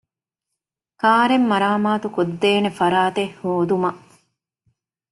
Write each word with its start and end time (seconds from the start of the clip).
ކާރެއް 1.01 1.47
މަރާމާތުކޮށްދޭނެ 1.51 2.69
ފަރާތެއް 2.79 3.33
ހޯދުމަށް 3.39 4.01